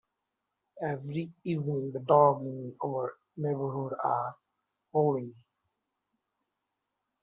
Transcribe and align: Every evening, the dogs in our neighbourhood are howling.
Every 0.81 1.31
evening, 1.43 1.91
the 1.91 1.99
dogs 1.99 2.43
in 2.43 2.75
our 2.83 3.15
neighbourhood 3.37 3.93
are 4.03 4.35
howling. 4.91 5.35